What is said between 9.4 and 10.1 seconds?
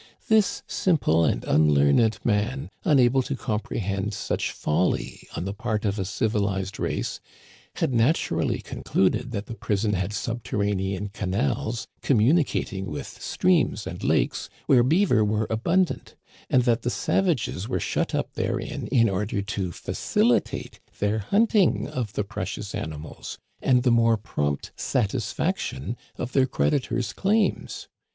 the prison